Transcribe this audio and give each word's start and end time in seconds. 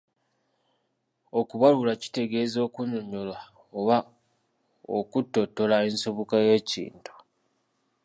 Okubaluula 1.39 1.93
kitegeeza 2.01 2.57
okunnyonnyola 2.67 3.37
oba 3.79 3.97
okutottola 4.97 5.75
ensibuko 5.87 6.33
y’ekintu. 6.47 7.13